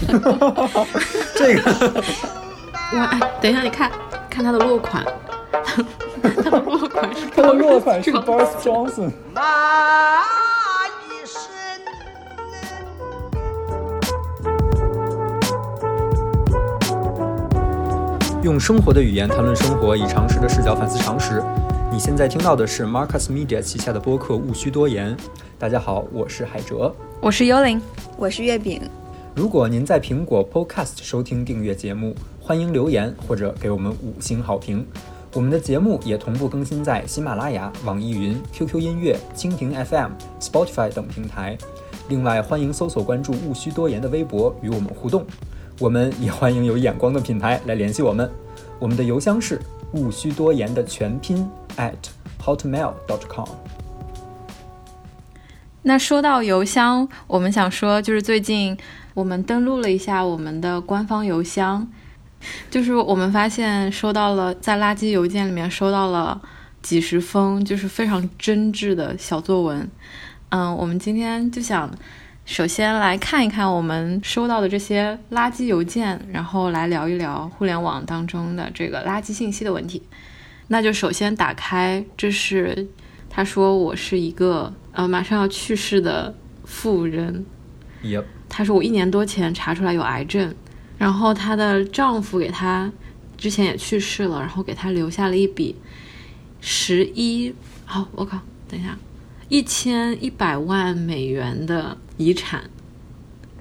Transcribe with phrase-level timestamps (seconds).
[1.36, 2.02] 这个，
[2.94, 3.90] 哇，哎，等一下，你看
[4.28, 5.04] 看他的落款，
[6.22, 9.10] 他的落款是他的落款是 Boris Johnson。
[9.34, 10.22] 那
[10.96, 11.40] 一生。
[18.42, 21.42] 用生活的语言谈论生活，以常识的视角反思常识。
[21.92, 25.14] 你现在听到的是 Marcus Media 旗下的播客《勿需多言》。
[25.58, 26.94] 大家好，我是海哲。
[27.20, 27.80] 我是幽灵，
[28.16, 28.80] 我是月饼。
[29.34, 34.84] 如果您在苹果 Podcast 收听订阅节目，欢迎留言或者给我们五星好评。
[35.32, 41.56] 我们的节目也同步更新在喜马拉雅、网易云、QQ 音乐、蜻蜓 FM、Spotify 等平台。
[42.08, 45.24] 另外，欢迎搜索关注“勿需多言”的微博与我们互动。
[45.78, 48.28] 我们也欢迎有眼光的品牌来联系我们。
[48.80, 49.60] 我们的邮箱是
[49.94, 51.94] “勿需多言”的全拼 at
[52.44, 53.48] hotmail.com。
[55.82, 58.76] 那说到邮箱，我们想说，就是最近
[59.14, 61.90] 我们登录了一下我们的官方邮箱，
[62.70, 66.40] 就是我们发现收到了在垃圾邮件里面收到了
[66.82, 69.90] 几十封，就是非常真挚的小作文。
[70.50, 71.90] 嗯，我们今天就想
[72.44, 80.02] 首先来看一看我们收到的这些垃圾邮件，然后来聊一聊互联网当中的这个垃圾信息的问题。
[80.68, 82.86] 那就首先打开，这是
[83.30, 87.46] 他说我是一个呃马上要去世的妇人。
[88.02, 90.54] Yep，她说我一年多前查出来有癌症，
[90.98, 92.90] 然后她的丈夫给她
[93.36, 95.76] 之前也去世了，然后给她留下了一笔
[96.60, 98.98] 十一，好，我靠，等一下，
[99.48, 102.64] 一千一百万美元的遗产。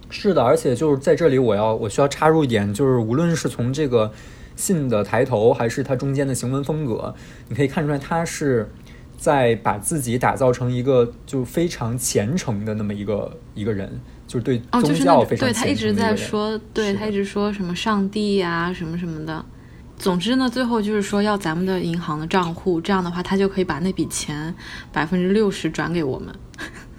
[0.09, 4.11] 是的，而且就是在这里，我要我需要插入一点，就是无论是从这个
[4.56, 7.14] 信的抬头，还是它中间的行文风格，
[7.48, 8.72] 你可以看出来，它是
[9.20, 16.17] 在把自己打造成一个就非常虔诚的那么一个一个人，就是对哦，宗教非常对他一直在虔诚的一个人。
[16.17, 19.45] 说，对他一直说什么上帝呀、什么什么的。
[19.98, 24.55] 总之呢，最后就是说要咱们的银行的账户，这样的话他就可以把那笔钱
[24.94, 26.33] 百分之六十转给我们。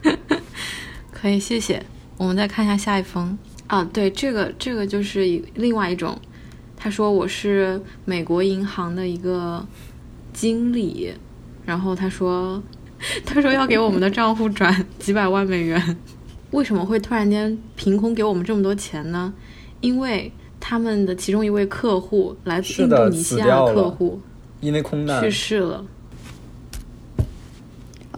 [1.11, 1.83] 可以，谢谢。
[2.19, 6.19] 我们再看一下下一封啊，对，这个这个就是一另外一种。
[6.77, 9.67] 他说我是美国银行的一个
[10.33, 11.13] 经理，
[11.65, 12.63] 然后他说
[13.25, 15.97] 他说要给我们的账户转 几百万美元。
[16.51, 19.33] 为什么会突然间凭空给我们这么多钱呢？
[19.81, 24.21] 因为他们的其中一位客户来自印度尼西亚的客户
[24.61, 25.85] 因为空难去世了。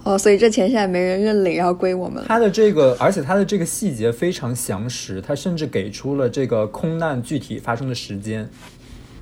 [0.02, 2.24] 哦，所以这钱现在没人认领，然后归我们了。
[2.26, 8.50] 他的这个，而且他的这个细节非常详实，他甚至给出了这个空难具体发生的时间。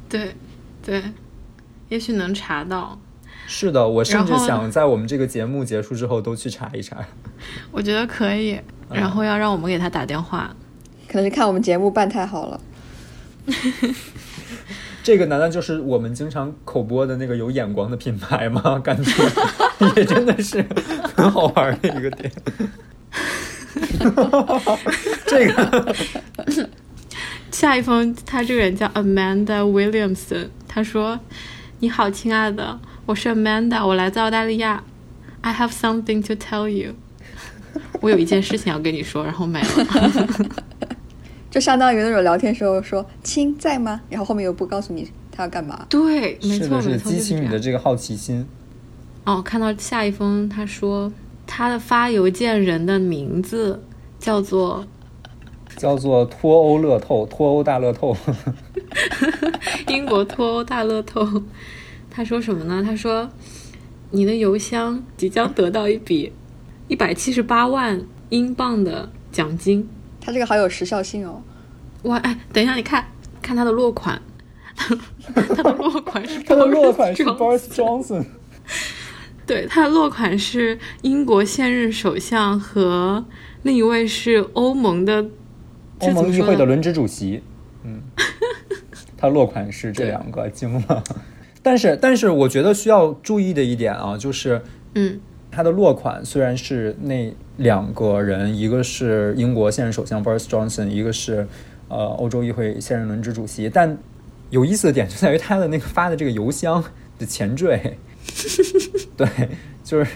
[0.09, 0.35] 对，
[0.83, 1.03] 对，
[1.89, 2.99] 也许能查到。
[3.53, 6.97] 是的，我甚至想在我们这个节目结束之后都去查一查。
[7.73, 8.57] 我觉得可以，
[8.93, 10.55] 然后要让我们给他打电话。
[11.09, 12.61] 可能是看我们节目办太好了。
[15.03, 18.79] 这个难道就是我们经常口播的那个有眼光的品牌吗？
[18.85, 19.11] 感觉
[19.97, 20.65] 也真的是
[21.17, 22.31] 很好玩的一个点。
[25.27, 25.97] 这个
[27.51, 31.19] 下一封，他这个人叫 Amanda Williamson，他说
[31.81, 32.79] ：“你好，亲爱的，
[33.11, 34.85] 我是 Amanda，我来自澳大利亚。
[35.41, 36.95] I have something to tell you。
[38.01, 40.49] 我有一件事情要跟你说，然后没了。
[41.51, 45.87] 就相当于那种聊天时候说“亲在吗”，然后后面又不告诉你他要干嘛。
[45.89, 47.45] 对，没错，没错，激起就是这样。
[47.47, 48.47] 你的这个好奇心。
[49.25, 51.13] 哦，看到下一封，他说
[51.49, 53.83] 他的发邮件人的名字
[54.21, 54.87] 叫做
[55.77, 58.17] 叫做脱欧乐透，脱欧大乐透。
[59.89, 61.27] 英国脱欧大乐透。
[62.11, 62.83] 他说什么呢？
[62.85, 63.31] 他说
[64.11, 66.33] 你的邮箱即将得到一笔
[66.89, 68.01] 一百七十八万
[68.31, 69.89] 英镑的奖金。
[70.21, 71.43] 他这个好有时效性哦。
[72.03, 73.07] 哇，哎，等一下，你看
[73.41, 74.21] 看他的落款，
[74.77, 78.25] 他的落款是 他的落款是 Boris Johnson。
[79.47, 83.25] 对，他的落款是英国现任首相和
[83.63, 85.27] 另一位是欧盟的
[86.01, 87.43] 欧盟议会的轮值主席，
[87.85, 88.01] 嗯，
[89.17, 91.03] 他落款是这两个，惊了。
[91.63, 94.63] 但是，但是我觉得需要注意的一点啊，就是
[94.95, 95.21] 嗯。
[95.53, 101.45] 他的落款虽然是那两个人，一个是英国现任首相 Boris Johnson，一个是
[101.89, 103.99] 呃欧洲议会现任轮值主席，但
[104.51, 106.85] 有意思的点就在于他的那个发的这个邮箱
[107.19, 107.99] 的前缀，
[109.19, 109.27] 对，
[109.83, 110.11] 就是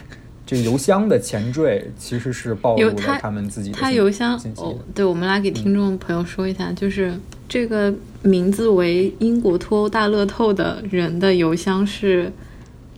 [0.55, 7.13] 这个邮箱的前缀其实是暴露了他他们自己的他信邮箱哦，对，我们来给听众朋友说一下，就是
[7.49, 7.93] 这个
[8.23, 12.31] 名字为英国脱欧大乐透的人的邮箱是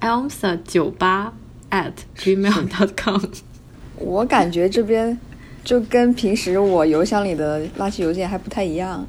[0.01, 1.33] elmsa 九八
[1.71, 3.21] at gmail dot com。
[3.99, 5.19] 我感觉这边
[5.65, 9.07] 就跟平时我邮箱里的垃圾邮件还不太一样，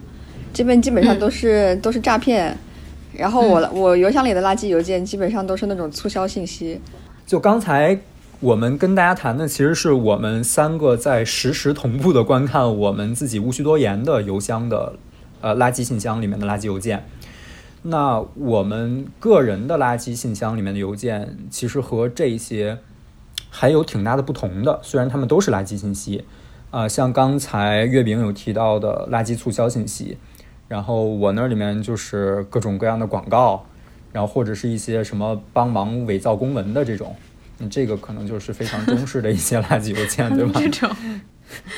[0.53, 2.55] 这边基本上都是、都是诈骗，
[3.13, 6.79] 然后我、我邮箱里的垃圾邮件基本上都是那种促销信息。
[7.25, 7.99] 就刚才
[8.39, 14.93] 我们跟大家谈的，其实是我们三个在实时同步的观看我们自己无需多言的邮箱的
[15.41, 17.03] 呃垃圾信箱里面的垃圾邮件。
[17.81, 22.77] 那我们个人的垃圾信箱里面的邮件，其实和这些
[23.49, 24.79] 还有挺大的不同的。
[24.83, 26.23] 虽然它们都是垃圾信息，
[26.69, 30.19] 啊、像刚才月饼有提到的垃圾促销信息，
[30.67, 33.65] 然后我那里面就是各种各样的广告，
[34.13, 37.15] 然后或者是一些什么帮忙伪造公文的这种，
[37.59, 40.59] 嗯这个可能就是非常中式的一些垃圾邮件，对吧？
[40.59, 40.95] 这种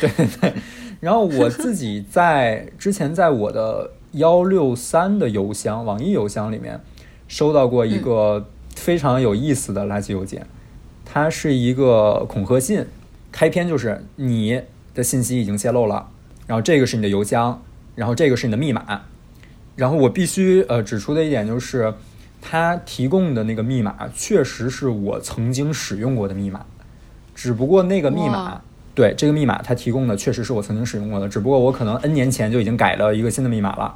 [0.02, 0.54] 对对对。
[1.00, 6.82] 然后我自己在之前在我的幺六三的邮箱，网易邮箱里面
[7.28, 10.46] 收到过一个非常有意思的垃圾邮件，
[11.06, 12.86] 它是一个恐吓信，
[13.32, 14.62] 开篇就是你
[14.94, 16.10] 的信息已经泄露了，
[16.48, 17.62] 然后这个是你的邮箱，
[17.96, 19.04] 然后这个是你的密码，
[19.78, 21.94] 然后我必须呃指出的一点就是，
[22.42, 26.66] 他提供的那个密码确实是我曾经使用过的密码，
[27.36, 28.62] 只不过那个密码，
[28.96, 33.96] 对这个密码他提供的确实是我曾经使用过的，只不过我可能 N 年前就已经改了一个新的密码了。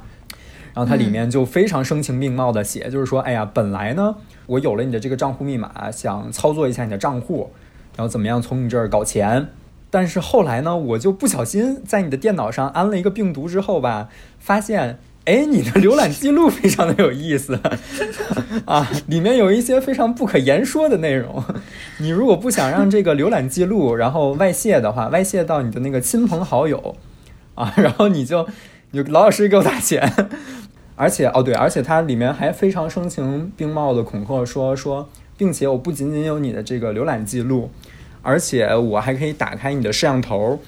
[0.74, 7.52] 然后它里面就非常声情并茂的写，就是说，哎呀，本来呢，我有了你的这个账户密码，想操作一下你的账户，
[7.96, 9.50] 然后怎么样从你这儿搞钱，
[9.88, 14.08] 但是后来呢，我就不小心在你的电脑上安了一个病毒之后吧，
[14.40, 17.58] 发现，哎，你的浏览记录非常的有意思
[18.66, 21.42] 啊，里面有一些非常不可言说的内容。
[21.98, 26.96] 你如果不想让这个浏览记录然后外泄的话，外泄到你的那个亲朋好友
[27.54, 28.46] 啊， 然后你就
[28.90, 30.12] 你就老老实实给我打钱。
[30.96, 37.70] 而且哦对，而且它里面还非常声情并茂的恐吓说说，并且我不仅仅有你的这个浏览记录，
[38.22, 40.60] 而且我还可以打开你的摄像头，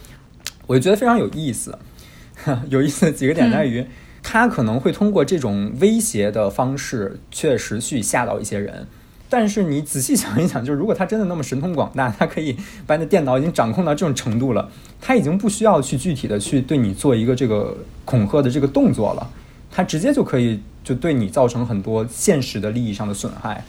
[0.67, 1.79] 我就觉得非常有意思。
[2.71, 3.87] 有意思的几个点在于，
[4.29, 8.85] 他可能会通过这种威胁的方式，确实去吓到一些人。
[9.29, 12.57] 但是你仔细想一想，就是如果他真的那么神通广大，他可以
[12.89, 14.69] 把你的电脑已经掌控到这种程度了，
[15.01, 19.31] 他已经不需要去具体的去对你做一个这个恐吓的这个动作了，
[19.71, 23.65] 他直接就可以就对你造成很多现实的利益上的损害。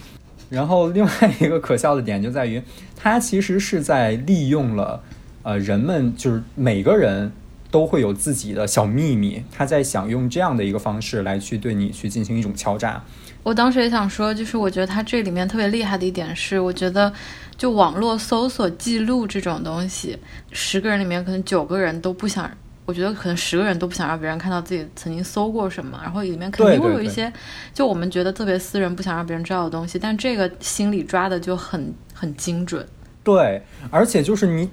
[0.50, 2.60] 然后另外一个可笑的点就在于，
[2.96, 5.04] 他其实是在利用了
[5.44, 7.32] 呃人们就是每个人
[7.70, 13.04] 都会有自己的小秘密，他在想用这样的一个方式来去对你去进行一种敲诈。
[13.44, 17.12] 我当时也想说，就是我觉得他这里面特别厉害的一点是，我觉得
[17.58, 20.18] 就网络搜索记录这种东西，
[20.52, 22.52] 十个人里面可能九个人都不想，
[22.86, 27.32] 我觉得可能十个人都不想让别人看到自己曾经搜过什么，然后里面肯定会有一些
[27.74, 32.86] 就我们觉得特别私人、不想让别人知道的东西，但这个心里抓的就很很精准。
[33.24, 34.70] 对，而且就是你，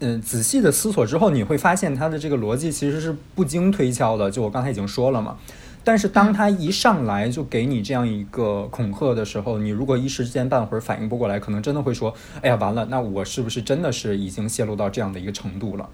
[0.00, 4.30] 嗯、仔细的思索之后，你会发现它的这个逻辑其实是不经推敲的。
[4.30, 5.36] 就我刚才已经说了嘛，
[5.82, 15.88] 但是当他一上来就给你这样一个恐吓的时候，你如果一时间半会儿反应不过来，可能真的会说：“哎呀，完了，那我是不是真的是已经泄露到这样的一个程度了？”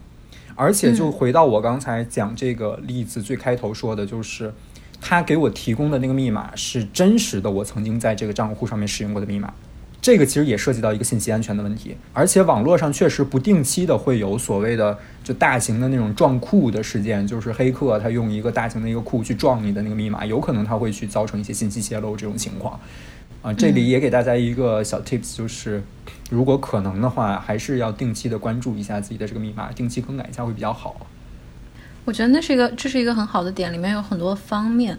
[0.57, 4.53] 而且就回到我刚才讲这个例子最开头说的，就是
[5.01, 9.53] 他给我提供的那个密码是真实的，我曾经在这个账户上面使用过的密码。
[10.05, 22.79] 这个其实也涉及到一个信息安全的问题，而且网络上确实不定期的会有所谓的就大型的那种撞库的事件，就是黑客他用一个大型的一个库去撞你的那个密码，有可能他会去造成一些信息泄露这种情况。
[23.41, 25.83] 啊，这里也给大家一个小 tips，就是
[26.29, 31.07] 如果可能的话，还是要定期的关注一下自己的这个密码，定期更改一下会比较好。
[32.05, 34.99] 我觉得那是一个，这是一个很好的点，里面有很多方面，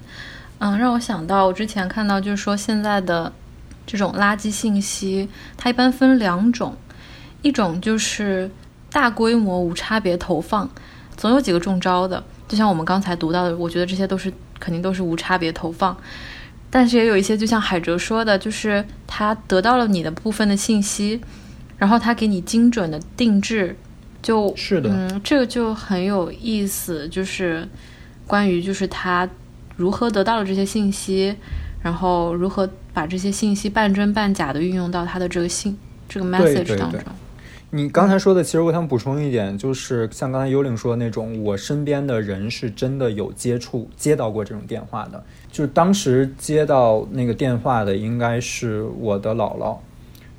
[0.57, 3.31] 嗯，让我想到我之前看到，就是说现在的
[3.85, 5.27] 这种垃圾信息，
[5.57, 6.75] 它一般分两种，
[7.41, 8.49] 一种就是
[8.91, 10.69] 大规模无差别投放，
[11.15, 15.95] 总有几个中招的，就像我们刚才读到的，我觉得这些都是肯定都是无差别投放，
[16.69, 21.21] 但是也有一些，就像海哲说的，就是他得到了你的部分的信息，
[21.77, 23.77] 然后他给你精准的定制。
[24.21, 27.67] 就是的嗯，这个就很有意思，就是
[28.25, 29.29] 关于就是他
[29.75, 31.35] 如何得到了这些信息，
[31.83, 35.77] 然后如何把这些信息半真半假的运用到他的这个信
[36.09, 37.01] 这个 message 当中。
[37.71, 45.21] 你刚才说的，其实我想补充一点，就是像刚才幽灵说的那种，我身边的人是真的有接触接到过这种电话的。
[45.51, 49.77] 就是当时接到那个电话的应该是我的姥姥，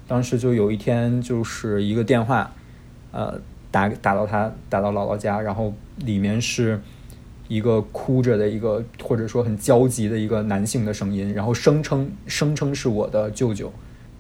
[0.09, 2.51] 当时就有一天就是一个电话，
[3.13, 3.39] 呃，
[3.71, 6.81] 打打到他打到姥姥家，然后里面是
[7.49, 13.73] 一个哭着的一个或者说很焦急的一个男性的声音，然后声称声称是我的舅舅。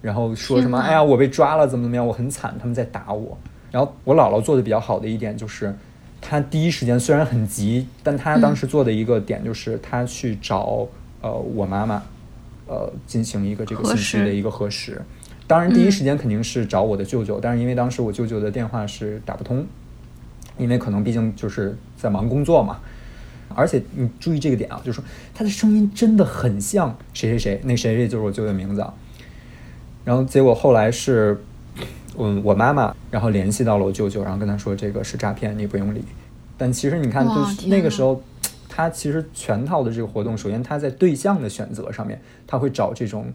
[0.02, 0.78] 然后说什么？
[0.78, 2.06] 哎呀，我被抓了，怎么怎么样？
[2.06, 3.36] 我很惨，他们在打我。
[3.72, 5.74] 然后我姥姥做的比较好的一点就是，
[6.20, 10.86] 她第一时间虽然很急，但她当时做的一个点就是她去找
[11.22, 12.00] 呃我妈妈，
[12.68, 15.02] 呃进行一个这个信息的一个核实。
[15.48, 19.66] 当然，第一嗯时间肯定是找我的舅舅，但是因为当时我舅舅的电话是打不通，
[20.56, 22.78] 因为可能毕竟就是在忙工作嘛。
[23.54, 28.92] 而且你注意这个点啊，就是说他的声音真的很像谁谁谁，那谁谁就是我舅舅的名字啊。
[30.04, 31.42] 然后结果后来是，
[32.18, 36.04] 嗯，我妈妈然后联系到了我舅舅，然后跟他说这个是诈骗，你不用理。
[36.56, 38.22] 但其实你看，就是那个时候，
[38.68, 43.32] 他其实全套的这个活动，首先他在对象的选择上面，他会找这种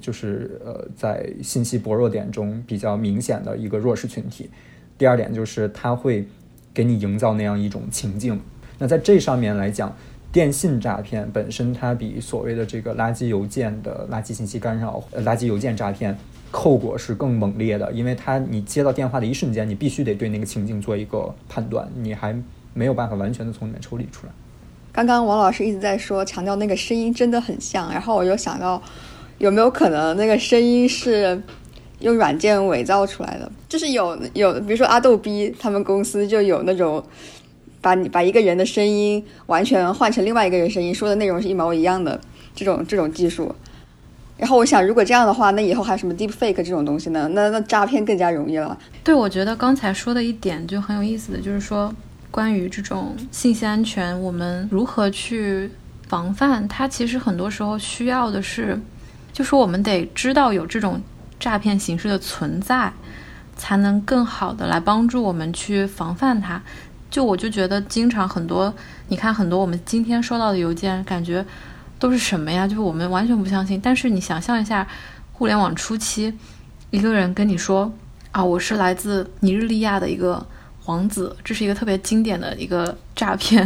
[0.00, 4.50] 就是呃在信息薄弱点中比较明显的一个弱势群体。
[4.96, 6.26] 第二点就是他会
[6.72, 8.40] 给你营造那样一种情境。
[8.78, 9.94] 那在这上面来讲，
[10.32, 16.16] 电信诈骗本身它比所谓的这个垃圾邮件的垃圾信息干扰、呃垃圾邮件诈骗
[16.50, 22.34] 后果是更猛烈的，因为它你接到电话的一瞬间，你必须得对那个情境做一个判断，你还
[22.72, 24.32] 没有办法完全的从里面抽离出来。
[24.92, 28.80] 刚刚王老师一直在说，强调那个声音真的很像，然后我就想到，
[29.38, 31.40] 有没有可能那个声音是
[31.98, 33.50] 用软件伪造出来的？
[33.68, 37.02] 就是有有，比如说阿豆逼他们公司就有那种
[37.84, 42.18] 把你把一个人的声音完全换成另外一个人声音，说的内容是一模一样的
[42.54, 43.54] 这种这种技术。
[44.38, 47.28] 然后我想，如果这样的话，那以后还有什么 deep fake 这种东西呢？
[47.34, 48.76] 那那诈骗更加容易了。
[49.04, 51.94] 对，我觉得刚才说的一点就很有意思的，就是说
[52.30, 55.70] 关于这种信息安全，我们如何去
[56.08, 56.66] 防范？
[56.66, 58.80] 它其实很多时候需要的是，
[59.30, 61.02] 就是我们得知道有这种
[61.38, 62.92] 诈骗形式的存在，
[63.56, 66.62] 才能更好的来帮助我们去防范它。
[67.14, 68.74] 就我就觉得，经常很多，
[69.06, 71.46] 你看很多我们今天收到的邮件，感觉
[71.96, 72.66] 都是什么呀？
[72.66, 73.80] 就是我们完全不相信。
[73.80, 74.84] 但是你想象一下，
[75.32, 76.34] 互联网初期，
[76.90, 77.92] 一个人跟你说
[78.32, 80.44] 啊，我是来自尼日利亚的一个
[80.86, 83.64] 王子，这是一个特别经典的一个诈骗，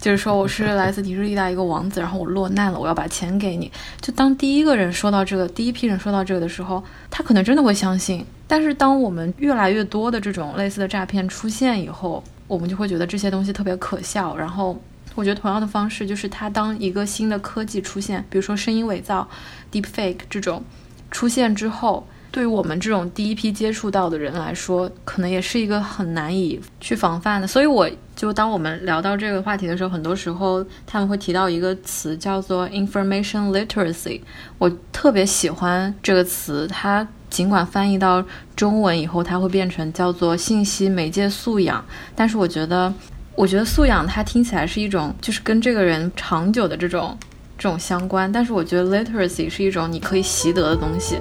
[0.00, 3.70] 就是说我是来自尼日利亚一个王子，然后我落难了，我要把钱给你。
[4.00, 8.24] 就当第一个人说到这个，第一批人说到这个的时候，他可能真的会相信。
[8.48, 14.80] 但是当我们越来越多的这种类似的诈骗出现以后，我们就会觉得这些东西特别可笑，然后。
[15.14, 19.26] 我觉得同样的方式就是，它当一个新的科技出现，比如说声音伪造、
[19.72, 20.62] deepfake 这种
[21.10, 27.46] 出现之后，对于我们这种第一批接触到的人来说，可能也是一个很难以去防范的。
[27.46, 34.20] 所以，我就当我们聊到这个话题的时候，很多时候他们会提到一个词叫做 information literacy。
[34.58, 38.24] 我特别喜欢这个词，它尽管翻译到
[38.56, 42.90] 中文以后，它会变成叫做信息媒介素养，但是我觉得。
[43.34, 47.14] 我觉得素养它听起来是一种，就是跟这个人长久的这种
[47.58, 51.18] 这种相关，但是我觉得 literacy 是一种你可以习得的东西。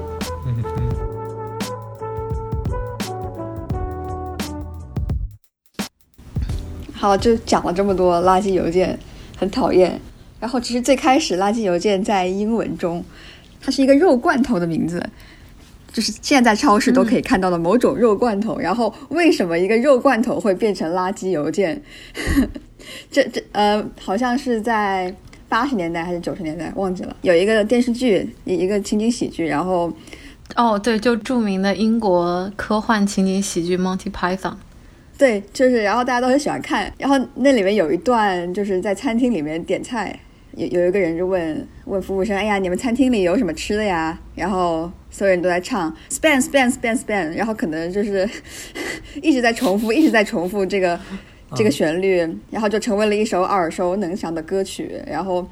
[6.93, 8.97] 好，就讲了这么多垃圾邮件，
[9.35, 9.99] 很讨厌。
[10.39, 13.03] 然后其实最开始垃圾邮件在英文中，
[13.59, 15.05] 它是一个肉罐头的名字，
[15.95, 18.59] 就是现在在超市都可以看到的某种肉罐头。
[18.59, 21.81] 然后为什么一个肉罐头会变成垃圾邮件？
[23.09, 25.15] 这这呃，好像是在
[25.47, 27.15] 八十年代还是九十年代，忘记了。
[27.21, 29.89] 有一个电视剧，一一个情景喜剧，然后
[30.57, 34.37] 哦，对，就著名的英国科幻情景喜剧《Monty Python》。
[35.17, 36.91] 对，就是，然后大家都很喜欢看。
[36.97, 40.19] 然后那里面有一段，就是在餐厅里面点菜，
[40.55, 48.27] 有有一个人就问问服务生：“哎呀，你们餐厅里有什么吃的呀？”然后所有人都在唱 “span span span span”，然后可能就是
[49.21, 50.99] 一直在重复，一直在重复这个
[51.55, 52.17] 这个旋律，
[52.49, 54.99] 然后就成为了一首耳熟能详的歌曲。
[55.05, 55.45] 然后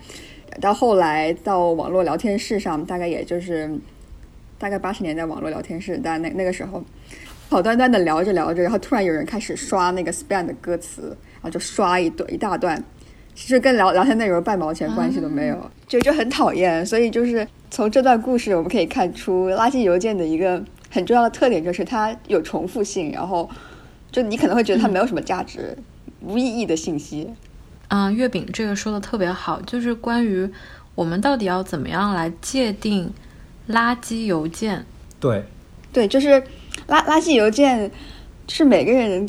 [0.62, 3.69] 到后来到网络聊天室上，大概也就是
[4.57, 6.83] 大概八十年代网络聊天室，但那那个时候。
[7.50, 12.83] 好端端的聊着聊着，然后突然有人开始刷那个 span 的歌词，然后就刷一段一大段，
[13.36, 16.86] 其实跟聊聊天内容半毛钱关系都没有，就就很讨厌。
[16.86, 23.50] 所以就是从这段故事我们可以看出，垃圾邮件的一个很重要的特点就是它有重复性，然后
[24.12, 25.78] 就你可能会觉得它没有什么价值，
[26.22, 27.30] 无意义的信息。
[27.90, 30.50] 嗯，月饼这个说的特别好，就是关于
[30.96, 33.12] 我们到底要怎么样来界定
[33.70, 34.86] 垃圾邮件。
[35.20, 35.44] 对，
[35.92, 36.44] 对，就是。
[36.88, 37.90] 垃垃圾邮件，
[38.50, 39.25] 是每个人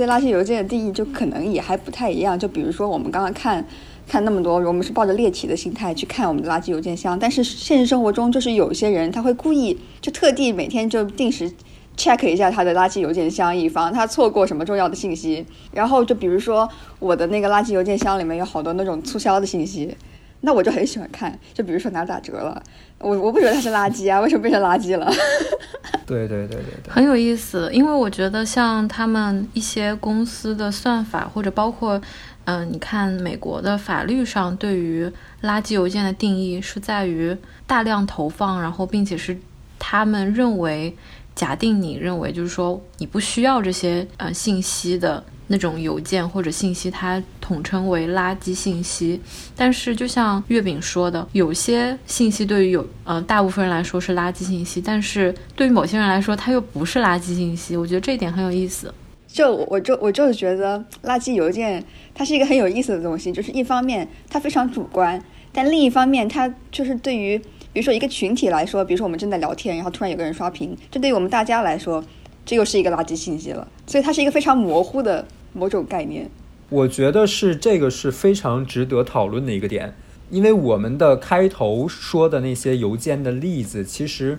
[0.00, 2.38] 对垃圾邮件的定义就可能也还不太一样。
[2.38, 3.62] 就比如说我们刚刚看
[4.08, 11.52] 看那么多，我们是抱着猎奇的心态去看我们的垃圾邮件箱，但是现实生活中就是有些人他会故意就特地每天就定时
[11.98, 15.44] check 一下他的垃圾邮件箱，以防他错过什么重要的信息。
[15.70, 16.66] 然后就比如说
[16.98, 19.94] 我的那个垃圾邮件箱里面有好多那种促销的信息，
[20.42, 21.38] 那我就很喜欢看。
[21.52, 22.62] 就比如说哪打折了，
[22.98, 25.10] 我我不觉得它是垃圾啊，为什么变成垃圾了？
[26.06, 32.00] 对对对对对，很有意思，因为我觉得像他们一些公司的算法，或者包括，
[32.46, 35.04] 嗯、你看美国的法律上对于
[35.42, 39.38] 垃圾邮件的定义是在于大量投放，然后并且是
[39.78, 40.96] 他们认为
[41.36, 49.20] 假定你认为就是说你不需要这些呃信息的那种邮件或者信息，它统称为垃圾信息。
[49.56, 57.76] 但是就像月饼说的，有些信息对于有呃大部分人来说是垃圾信息，但是对于某些人来说，它又不是垃圾信息。
[57.76, 58.94] 我觉得这一点很有意思。
[59.26, 65.20] 就我我就我就是觉得垃圾邮件它是一个很有意思的东西，就是一方面它非常主观，
[65.52, 67.36] 但另一方面它就是对于
[67.72, 72.04] 比如说一个群体来说，比如说我们正在聊天，然后突然有个人刷屏，这对于我们大家来说，
[72.44, 76.30] 这又是一个垃圾信息了，所以它是一个非常模糊的某种概念。
[76.68, 79.94] 我觉得是这个是非常值得讨论的一个点，
[80.30, 84.38] 因为我们的开头说的那些邮件的例子，其实，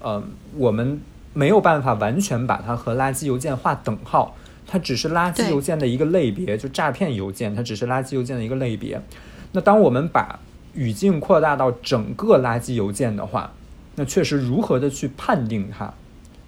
[0.00, 0.22] 呃，
[0.56, 1.00] 我们
[1.32, 4.36] 没有办法完全把它和垃圾邮件划等号，
[4.68, 9.02] 它只是垃圾邮件的一个类别，就诈骗邮件，它只是垃圾邮件的一个类别。
[9.50, 10.38] 那当我们把
[10.74, 13.52] 语境扩大到整个垃圾邮件的话，
[13.96, 15.92] 那确实如何的去判定它，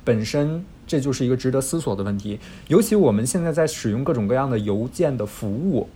[0.05, 2.39] 本身这就是一个值得思索的问题。
[2.69, 5.89] 尤其我们现在在使用各种各样的邮件的服务，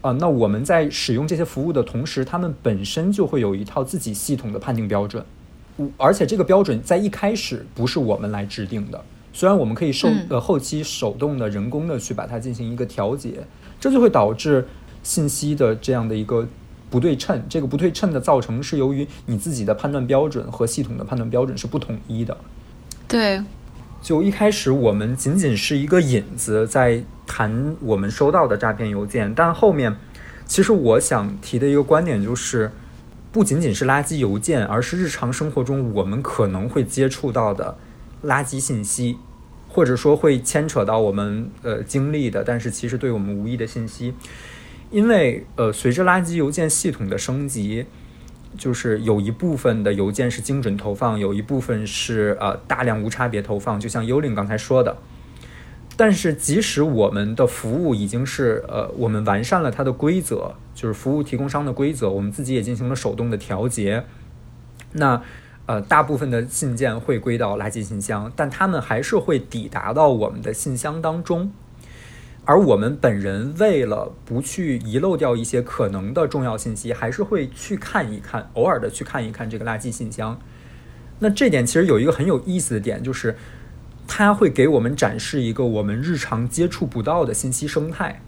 [0.00, 5.24] 啊、那我们在使用这些服务的同时，他们本身就会有一套自己系统的判定标准，
[5.78, 9.02] 嗯而且这个标准在一开始不是我们来制定的。
[9.32, 13.44] 虽然我们可以手嗯呃后期手动的人工的去把它进行一个调节，
[13.78, 14.66] 这就会导致
[15.02, 16.48] 信息的这样的一个
[16.90, 17.40] 不对称。
[17.48, 22.36] 这个不对称的造成是由于你自己的判断标准和系统的判断标准是不统一的。
[23.06, 23.40] 对，
[24.00, 29.94] 就一开始我们仅仅是一个引子，在谈我们收到的诈骗邮件，但后面
[30.46, 32.72] 其实我想提的一个观点就是，
[33.30, 37.76] 不仅仅是垃圾邮件，而是日常生活中我们可能会接触到的
[38.24, 39.18] 垃圾信息，
[39.68, 44.14] 或者说会牵扯到我们呃经历的，但是其实对我们无益的信息。
[44.90, 47.86] 因为呃，随着垃圾邮件系统的升级，
[48.56, 54.96] 就是有一部分的邮件是精准投放，有一部分是呃大量无差别投放，就像幽灵刚才说的。
[55.96, 64.04] 但是，即使我们的服务已经是呃，我们完善了它的规则，就是服务提供商的规则，我们自己也进行了手动的调节。
[64.92, 65.22] 那
[65.66, 71.52] 呃，大部分的信件会归到垃圾信箱，但它们还是会抵达到我们的信箱当中。
[72.50, 80.36] 而我们本人为了不去遗漏掉一些可能的重要信息，还是会去看一看，偶尔的去看一看这个垃圾信箱。
[81.20, 83.36] 那这点其实有一个很有意思的点，就是
[84.08, 88.20] 它会给我们展示一个我们日常接触不到的信息生态。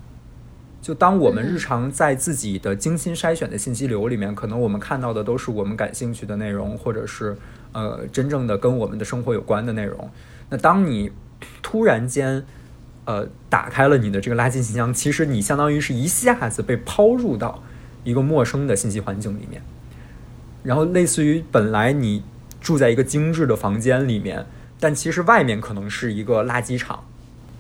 [0.81, 7.37] 就当我们日常在自己的精心筛选的信息流里面，可能我们看到的都是我们感兴趣的内容，或者是
[7.73, 10.09] 呃真正的跟我们的生活有关的内容。
[10.49, 11.11] 那当你
[11.61, 12.45] 突然间
[13.05, 17.63] 呃打开了你的这个垃圾信箱，其实你相当于是一下子被抛入到
[18.05, 19.63] 一个陌生的信息环境里面，
[20.63, 22.23] 然后类似于本来你
[22.61, 24.47] 住在一个精致的房间里面，
[24.79, 27.05] 但其实外面可能是一个垃圾场，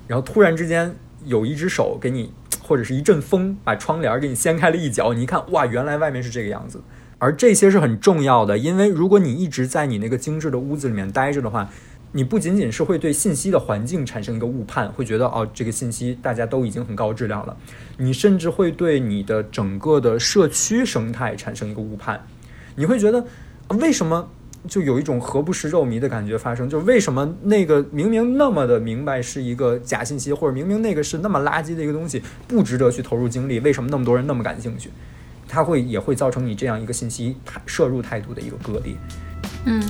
[0.07, 6.81] 然后突然之间有一只手给你，或者是一阵风把窗帘给你掀开了一角，你一看，哇，原来外面是这个样子。
[7.19, 11.71] 而这些是很重要的，因为如果你一直在你那个精致的屋子里面待着的话，
[12.13, 17.57] 你不仅仅是会对信息的环境产生一个误判，会觉得哦，这个信息大家都已经很高质量了，
[17.97, 22.27] 你甚至会对你的整个的社区生态产生一个误判，
[22.77, 23.25] 你会觉得
[23.81, 24.29] 为什么
[24.69, 26.69] 就有一种何不食肉糜的感觉发生？
[26.69, 34.91] 就是为什么那个明明那么的明白是一个假信息，或者明明那个是那么垃圾的一个东西，不值得去投入精力，为什么那么多人那么感兴趣？
[35.49, 38.95] 它会也会造成你这样一个信息摄入态度的一个割裂。
[39.65, 39.83] 嗯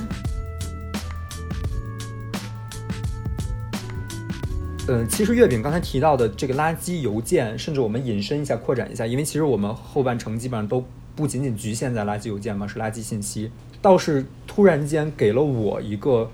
[4.89, 10.83] 嗯，其实月饼刚才提到的这个垃圾邮件，甚至我们引申一下、扩展一下，因为其实我们后半程基本上都
[11.15, 13.49] 不仅仅局限在垃圾邮件嘛，是垃圾信息，
[13.81, 16.29] 倒是突然间给了我一个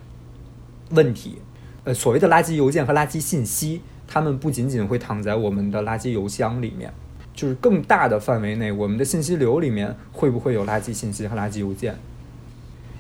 [0.89, 1.37] 问题。
[1.83, 6.91] 呃，所谓的垃圾邮件和垃圾信息，它们不仅仅会躺在我们的垃圾邮箱里面，
[7.35, 11.95] 就是更大的范围内，我们的信息流里面会不会有垃圾信息和垃圾邮件？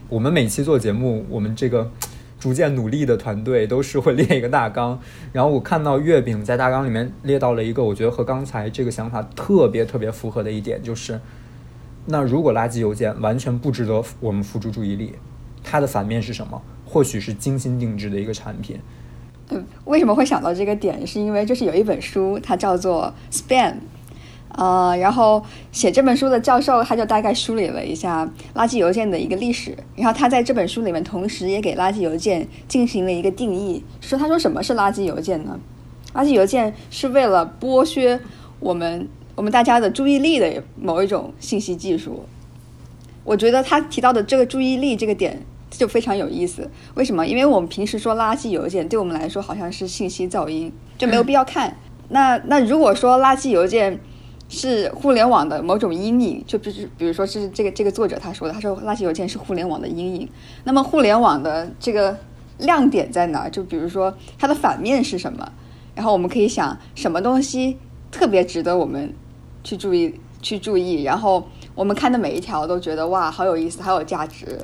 [0.09, 1.91] 我们每期做节目，我们这个
[2.39, 4.99] 逐渐努力的团队都是会列一个大纲，
[5.33, 11.19] 然后我看到月饼在大纲里面列到了一个我觉得和刚才这个想法特别特别符合的一点，就是
[12.05, 15.13] 那如果垃圾邮件完全不值得我们付出注意力，
[15.63, 16.61] 它的反面是什么？
[16.85, 18.79] 或许是精心定制的一个产品。
[19.49, 21.05] 嗯，为什么会想到这个点？
[21.05, 23.73] 是因为就是有一本书，它叫做《Spam》，
[24.55, 35.59] 呃，然后写这本书的教授他就大概梳理了一下垃圾邮件的一个历史，然后他在这本书里面同时也给垃圾邮件进行了一个定义，说他说什么是垃圾邮件呢？
[36.13, 38.19] 垃圾邮件是为了剥削
[38.59, 42.25] 我们我们大家的注意力的某一种信息技术。
[43.23, 46.67] 我觉得他提到的这个注意力这个点就非常有意思。
[46.95, 47.27] 为什么？
[47.27, 51.77] 因为我们平时说垃圾邮件，对我们来说好像是信息噪音，就没有必要看。
[52.09, 53.99] 那那如果说垃圾邮件
[54.49, 60.27] 是互联网的某种阴影，就比比如说是这个这个作者他说的，他说垃圾邮件是互联网的阴影。
[60.63, 62.17] 那么互联网的这个
[62.57, 63.47] 亮点在哪？
[63.47, 65.49] 就比如说它的反面是什么？
[65.95, 67.77] 然后我们可以想什么东西
[68.11, 69.13] 特别值得我们
[69.63, 74.59] 去注意去注意，然后我们看的每一条都觉得哇好有意思，好有价值。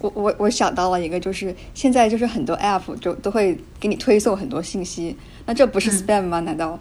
[0.00, 6.40] 我我我想到了一个，就是现在就是很多 app 就都会给你推送很多信息，那这不是 spam 吗？
[6.40, 6.78] 难道？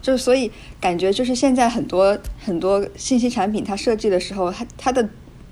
[0.00, 5.08] 就所以感觉就是现在很多很多信息产品，它设计的时候，它它的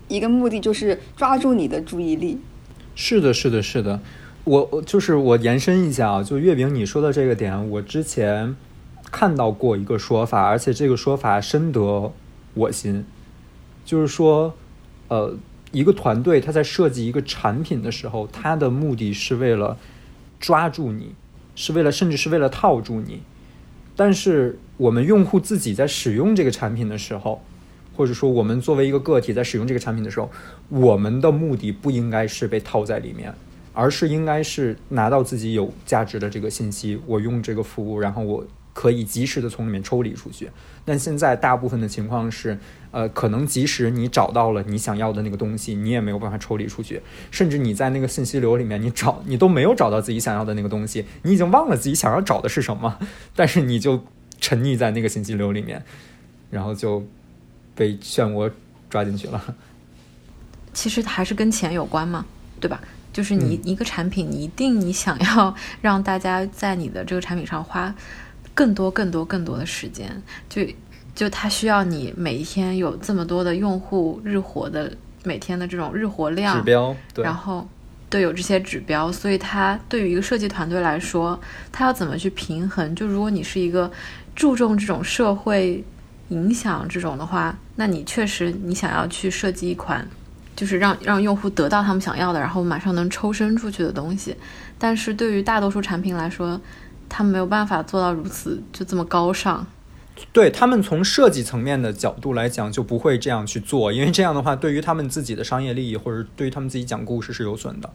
[0.09, 2.39] 一个目的就是抓住你的注意力。
[2.95, 4.01] 是的，是的，是的。
[4.45, 8.55] 我我就是我延伸一下啊，就月饼你说的这个点，我之前
[9.11, 12.13] 看到过一个说法，而且这个说法深得
[12.55, 13.05] 我心，
[13.85, 14.55] 就是说，
[15.09, 15.37] 呃，
[15.73, 19.77] 一个团队他在设计一个产品的时候，他的目的是为了
[20.39, 21.15] 抓住你，
[21.57, 23.21] 是为了甚至是为了套住你。
[23.97, 27.43] 但是我们用户自己在使用这个产品的时候，
[27.97, 30.31] 或者说我们作为一个个体在使用这个产品的时候，
[30.69, 33.35] 我们的目的不应该是被套在里面，
[33.73, 37.01] 而是应该是拿到自己有价值的这个信息。
[37.07, 40.51] 我用这个服务，然后我可以及时的从里面抽离出去。
[40.85, 42.59] 但现在大部分的情况是，
[42.91, 52.99] 呃，可能即使你找到了你想要的那个东西，你也没有办法抽离出去，甚至你在那个信息流里面，你找你都没有找到自己想要的那个东西，你已经忘了自己想要找的是什么，
[53.35, 54.05] 但是你就
[54.39, 55.83] 沉溺在那个信息流里面，
[56.51, 57.03] 然后就
[57.75, 58.53] 被漩涡
[58.91, 59.57] 抓进去了。
[60.75, 62.27] 其实还是跟钱有关嘛，
[62.61, 62.83] 对吧？
[63.12, 67.95] 就是你一个产品，你一定你想要让大家在你的这个产品上花。
[68.57, 70.11] 更多、更多、更多的时间，
[70.49, 70.62] 就
[71.14, 74.90] 就它需要你每一天有这么多的用户日活的
[75.25, 77.69] 每天的这种日活量指标，然后
[78.09, 81.38] 对有这些指标，所以它对于一个设计团队来说，
[81.71, 82.95] 它要怎么去平衡？
[82.95, 83.92] 就如果你是一个
[84.35, 85.85] 注重这种社会
[86.31, 90.09] 影响这种的话，那你确实你想要去设计一款
[90.57, 94.35] 就是让让用户得到他们想要的，然后马上能抽身出去的东西，
[94.79, 96.59] 但是对于大多数产品来说。
[97.09, 99.66] 他们没有办法做到如此就这么高尚，
[100.33, 107.90] 对他们从设计层面的角度来讲就不会这样去做，因为这样的话对于他们自己的商业利益或者对于他们自己讲故事是有损的。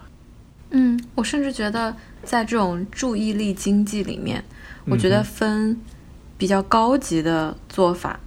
[0.72, 4.44] 嗯，我甚至觉得在这种注意力经济里面，
[4.86, 5.80] 我觉得分
[6.38, 8.20] 比较高级的做法，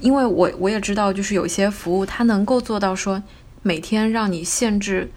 [0.00, 3.22] 因为我我也知道，就是有些服务它能够做到说
[3.62, 5.10] 每天让你限制。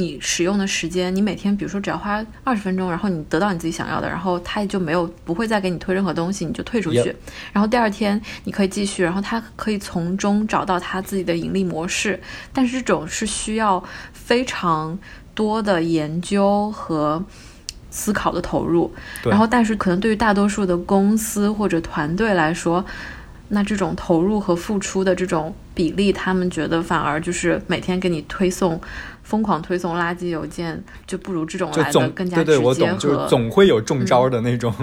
[0.00, 7.14] 你使用的时间，你每天比如说只要花二十分钟，然后你得到你自己想要的，然后他也就没有不会再给你推任何东西，你就退出去，
[7.52, 12.18] 然后第二天你可以继续，然后他可以从中找到他自己的盈利模式，
[12.52, 14.98] 但是这种是需要非常
[15.34, 17.22] 多的研究和
[17.90, 18.90] 思考的投入，
[19.24, 22.84] 然后但是可能对于大多数的公司或者团队来说，
[23.48, 28.80] 那这种投入和付出的这种比例，他们觉得反而就是每天给你推送。
[29.30, 32.98] 疯狂推送垃圾邮件，就不如这种来的更加直接和。
[32.98, 34.74] 就总会有中招的那种。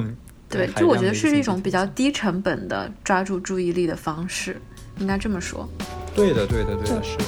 [0.50, 4.56] 对，就我觉得是一种比较低成本的抓住注意力的方式，
[5.00, 5.68] 应该这么说。
[6.16, 7.26] 对的，对的，对的，是的。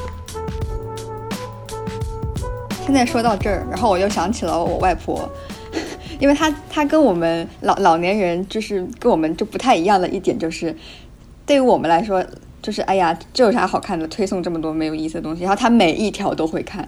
[2.86, 5.29] 现在说到这儿，然后我又想起了我外婆，
[6.21, 10.73] 因为她她跟我们老老年人就是跟我们就不太一样的一点，就是
[11.45, 12.25] 对于我们来说。
[12.69, 14.08] 就是哎呀，这有啥好看的？
[14.10, 16.88] 推送这么多没有意思的东西，然后他每一条都会看，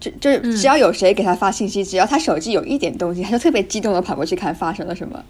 [0.00, 5.22] 就就只要有谁给他发信息，只要他手机有一点东西，他就特别激动的跑过去看发生了什么。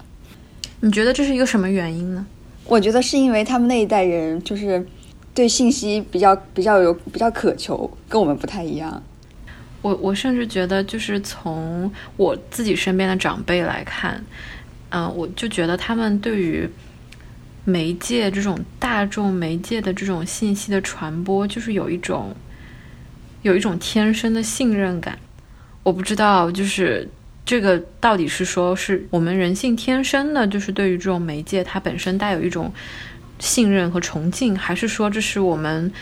[0.83, 2.25] 你觉得这是一个什么原因呢？
[2.67, 4.87] 我觉得是因为他们那一代人就是
[5.35, 9.03] 对信息比较比较有比较渴求，跟我们不太一样。
[9.81, 14.25] 我我甚至觉得，就是从我自己身边的长辈来看，
[14.91, 16.71] 嗯，我就觉得他们对于。
[17.65, 22.35] 媒介这种大众媒介的这种信息的传播，就是有一种
[23.43, 25.19] 有一种天生的信任感。
[25.83, 27.09] 我不知道，就是
[27.45, 32.73] 这个到底是说是我们人性天生的，就是对于这种媒介它本身带有一种
[33.39, 35.93] 信任和崇敬，还是说这是我们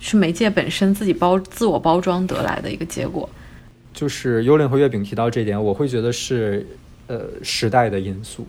[0.00, 3.28] 是媒介本身自己包自我包装得来的一个结果？
[3.92, 6.66] 就是幽灵和月饼提到这点，我会觉得是
[7.06, 8.46] 呃时代的因素。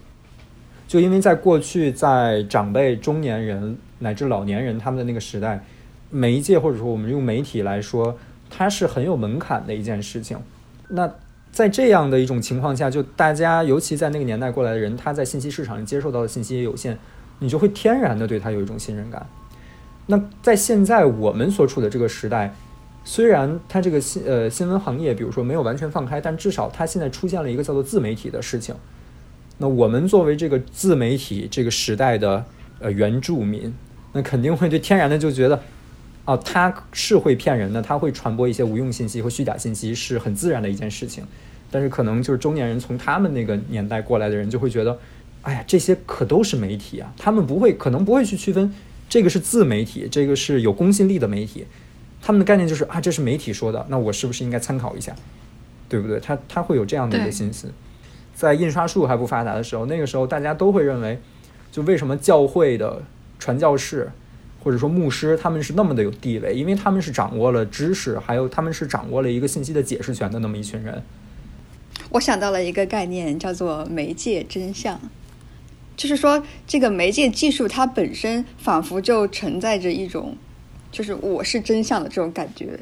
[0.89, 5.63] 就因为在过去，在长辈、中年人乃至老年人他们的那个时代，
[6.09, 8.17] 媒介或者说我们用媒体来说，
[8.49, 10.35] 它是很有门槛的一件事情。
[10.87, 11.13] 那
[11.51, 16.97] 在这样的一种情况下，就大家尤其在那个年代过来的人，他在信息市场里接受到的信息也有限，
[17.37, 19.23] 你就会天然的对他有一种信任感。
[20.07, 22.51] 那在现在我们所处的这个时代，
[23.03, 28.73] 虽然它这个新呃新闻行业，比如说没有完全放开，但至少它现在出现了一个叫做自媒体的事情。
[29.59, 32.43] 那我们作为这个自媒体这个时代的
[32.79, 33.73] 呃原住民，
[34.13, 35.61] 那肯定会对天然的就觉得，
[36.25, 41.23] 啊，他是会骗人的，他会传播一些无用信息和虚假信息，是很自然的一件事情。
[41.69, 44.97] 但是可能就是中年人从他们那个年代过来的人就会觉得，
[45.41, 48.73] 哎呀，这些可都是媒体啊，他们不会可能不会去区分
[49.09, 51.65] 这个是自媒体，这个是有公信力的媒体。
[52.21, 55.13] 他们的概念就是啊，这是媒体说的，那我是不是应该参考一下，
[55.89, 56.19] 对不对？
[56.19, 57.71] 他他会有这样的一个心思。
[58.39, 61.19] 在印刷术还不发达的时候，那个时候大家都会认为，
[61.73, 63.03] 就为什么教会的
[63.37, 64.09] 传教士
[64.63, 71.03] 或者说牧师他们是那么的有地位，因为他们是掌握了知识，还有他们是掌握了一个信息的解释权的那么一群人。
[72.11, 74.97] 我想到了一个概念，叫做媒介真相，
[75.97, 80.37] 就是说这个媒介技术它本身仿佛就承载着一种，
[80.93, 82.79] 就是我是真相的这种感觉。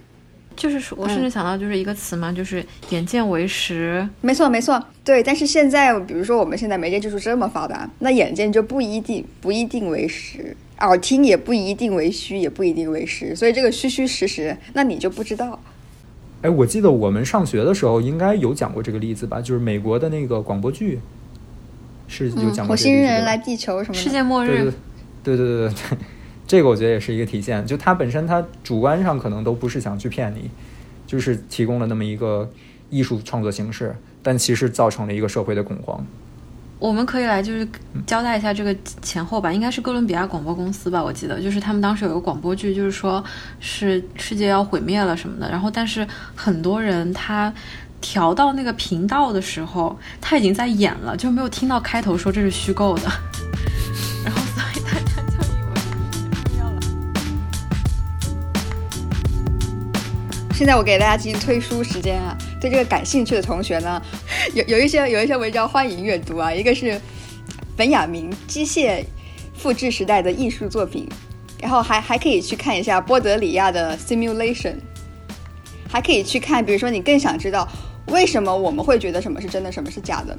[0.57, 4.05] 就是我甚至想到就是一个词嘛，就是眼见为实。
[4.19, 5.23] 没错，没错，对。
[5.23, 13.35] 但是现在，比如说我们现在媒介技术这么发达，那眼见就不一定不一定为实，耳听也不一定为虚，也不一定为实。
[13.35, 15.57] 所以这个虚虚实实，那你就不知道。
[16.41, 19.39] 哎，我记得我们上学的时候应该有讲过这个例子吧？
[19.39, 20.99] 就是美国的那个广播剧，
[22.07, 22.67] 是有讲过。
[22.67, 23.93] 火星人来地球什么？
[23.93, 24.73] 世界末日。
[25.23, 25.97] 对对对对对，
[26.47, 27.65] 这个我觉得也是一个体现。
[27.67, 30.49] 就他本身，他主观上可能都不是想去骗你，
[31.05, 32.49] 就是提供了那么一个
[32.89, 36.03] 艺术创作形式，但其实造成了一个社会的恐慌。
[36.79, 37.67] 我们可以来就是
[38.05, 43.23] 交代一下这个前后吧，应该是哥伦比亚广播公司吧，我记得就是他们当时有个广播剧，就是说
[43.59, 47.51] 是世界要毁灭了什么的，然后但是很多人他
[47.99, 53.09] 调到那个频道的时候，他已经在演了，就没有听到开头说这是虚构的，
[60.57, 64.01] 现在我给大家进行推书时间啊，对这个感兴趣的同学呢。
[64.55, 66.99] 有有一些有一些文章欢迎阅读啊，一个是
[67.75, 69.05] 本雅明机械
[69.53, 71.07] 复制时代的艺术作品，
[71.61, 74.77] 然后还还可以去看一下波德里亚的 Simulation，
[75.87, 77.69] 还可以去看，比如说你更想知道
[78.07, 80.35] 为什么我们会觉得什么是真的，什么是假的，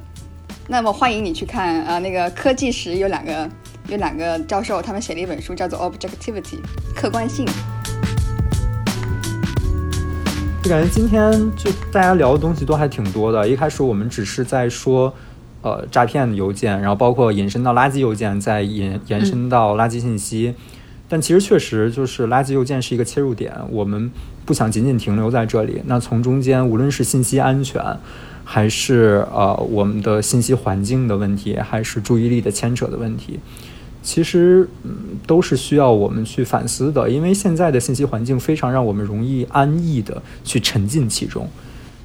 [0.67, 3.49] 那么欢迎你去看啊，那个科技史有两个
[3.87, 6.59] 有两个教授，他们写了一本书叫做 Objectivity，
[6.93, 7.47] 客观性。
[10.61, 13.47] 就感觉今天就大家聊的东西都还挺多的。
[13.47, 15.13] 一开始我们只是在说，
[15.61, 20.53] 呃，诈骗的邮件，然后包括引申到垃圾邮件，再引延伸到垃圾信息。
[21.07, 24.11] 但其实确实就是垃圾邮件是一个切入点，我们
[24.45, 25.81] 不想仅仅停留在这里。
[25.85, 27.81] 那从中间，无论是信息安全，
[28.43, 33.39] 还是呃我们的信息环境的问题，还是注意力的牵扯的问题。
[34.01, 34.95] 其实，嗯，
[35.27, 41.47] 都是需要我们去反思的，因为现在的信息环境非常让我们容易安逸的去沉浸其中。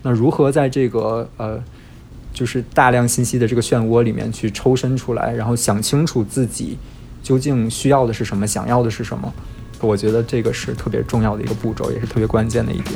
[0.02, 1.62] 那如何在这个呃，
[2.33, 6.76] 就是大量信息的这个漩涡里面去抽身出来，然后想清楚自己
[7.22, 9.33] 究竟需要的是什么，想要的是什么？
[9.80, 12.94] 我觉得这个是特别重要的一个步骤，也是特别关键的一点。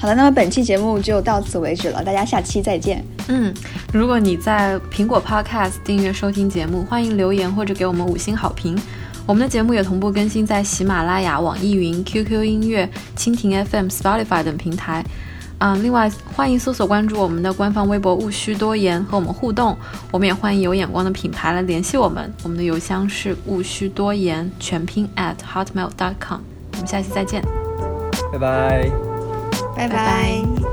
[0.00, 3.04] 好了，那么本期节目就到此为止了，大家下期再见。
[3.26, 3.52] 嗯，
[3.92, 8.78] 如果你在苹果 Podcast 订阅收听节目，欢迎留言或者给我们五星好评。
[9.26, 15.04] 我们的节目也同步更新在喜马拉雅、网易云、QQ 音乐、蜻蜓 FM、Spotify 等平台。
[15.58, 19.76] 嗯，另外欢迎搜索关注我们的官方微博“勿需多言”和我们互动。
[20.12, 26.40] 我们也欢迎有眼光的品牌来联系我们，我们的邮箱是勿需多言全拼 at hotmail.com。
[26.74, 27.42] 我们下期再见，
[29.78, 29.88] 拜拜。
[29.88, 30.68] 拜拜。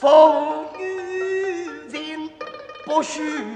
[0.00, 2.30] 风雨人
[2.86, 3.49] 不许。